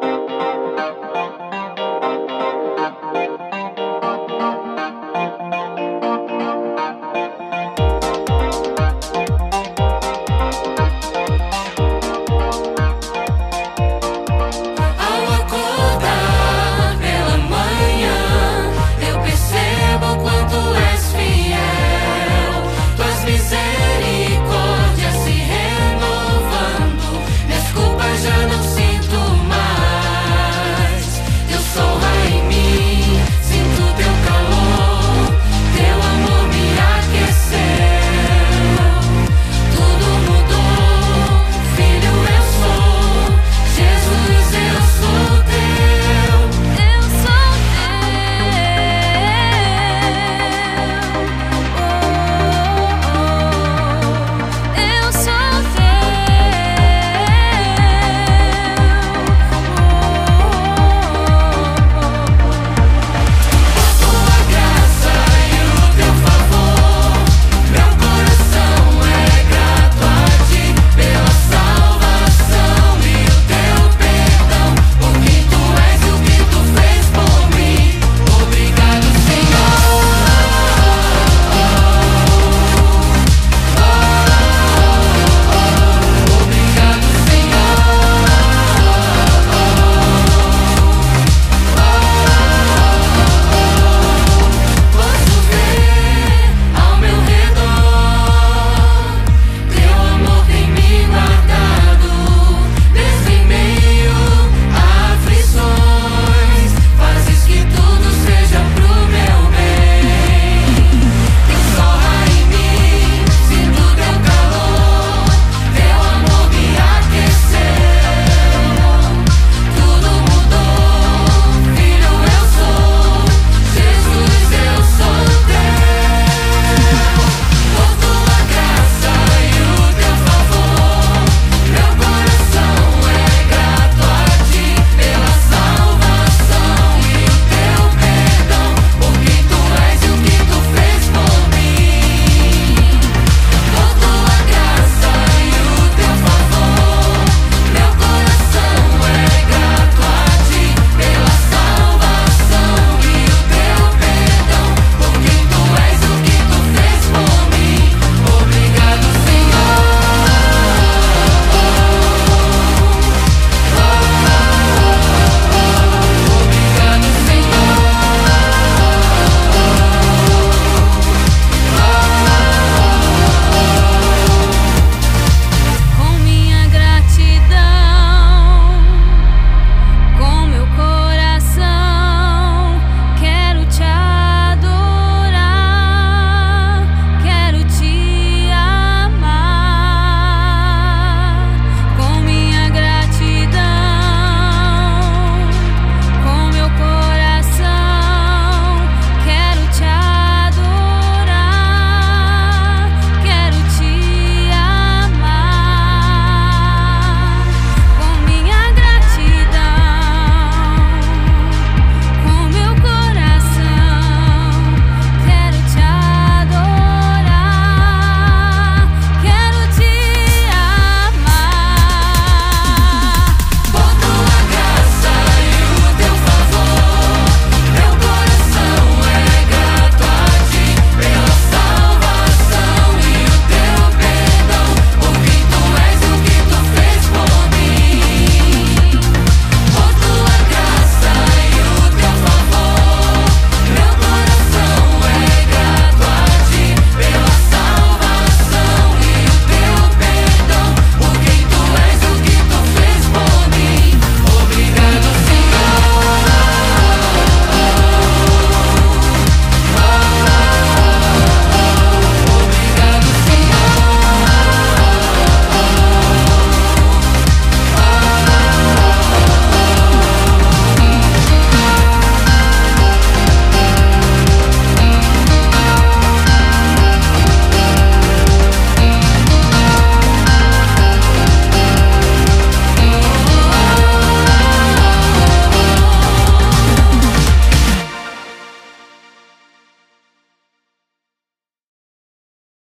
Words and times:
Música 0.00 0.47